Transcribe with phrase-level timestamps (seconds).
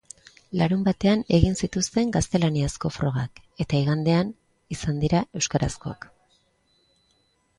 [0.59, 4.33] Larunbatean egin zituzten gaztelaniazko frogak, eta igandean
[4.77, 6.09] izan dira euskarazkoak.